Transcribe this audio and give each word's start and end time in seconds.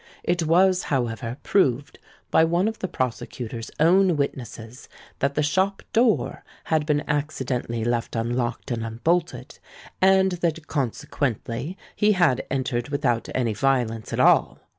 It 0.23 0.47
was, 0.47 0.81
however, 0.85 1.37
proved 1.43 1.99
by 2.31 2.43
one 2.43 2.67
of 2.67 2.79
the 2.79 2.87
prosecutor's 2.87 3.69
own 3.79 4.17
witnesses 4.17 4.89
that 5.19 5.35
the 5.35 5.43
shop 5.43 5.83
door 5.93 6.43
had 6.63 6.87
been 6.87 7.07
accidentally 7.07 7.83
left 7.83 8.15
unlocked 8.15 8.71
and 8.71 8.83
unbolted, 8.83 9.59
and 10.01 10.31
that 10.31 10.65
consequently 10.65 11.77
he 11.95 12.13
had 12.13 12.47
entered 12.49 12.89
without 12.89 13.29
any 13.35 13.53
violence 13.53 14.11
at 14.11 14.19
all. 14.19 14.57